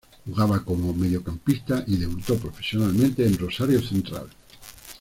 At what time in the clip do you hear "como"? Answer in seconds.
0.65-0.95